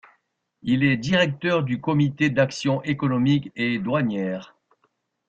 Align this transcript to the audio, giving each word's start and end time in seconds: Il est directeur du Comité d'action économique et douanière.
Il 0.63 0.83
est 0.83 0.97
directeur 0.97 1.61
du 1.61 1.79
Comité 1.79 2.31
d'action 2.31 2.81
économique 2.81 3.51
et 3.55 3.77
douanière. 3.77 4.55